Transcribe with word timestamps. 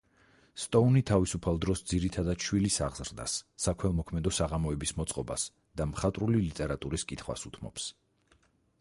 სტოუნი 0.61 1.01
თავისუფალ 1.09 1.59
დროს, 1.65 1.83
ძირითადად, 1.91 2.47
შვილის 2.47 2.79
აღზრდას, 2.87 3.37
საქველმოქმედო 3.67 4.35
საღამოების 4.41 4.97
მოწყობას 5.03 5.47
და 5.83 5.91
მხატვრული 5.95 6.45
ლიტერატურის 6.51 7.11
კითხვას 7.13 7.51
უთმობს. 7.53 7.91